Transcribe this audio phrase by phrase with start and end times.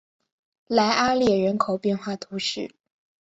[0.65, 2.73] 莱阿列人口变化图示